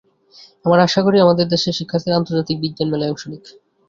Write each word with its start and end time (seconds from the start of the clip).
আমরা 0.65 0.81
আশা 0.83 1.01
করি, 1.05 1.17
আমাদের 1.19 1.45
দেশের 1.47 1.77
শিক্ষার্থীরাও 1.79 2.19
আন্তর্জাতিক 2.19 2.57
বিজ্ঞান 2.59 2.87
মেলায় 2.91 3.11
অংশ 3.11 3.23
নিক। 3.31 3.43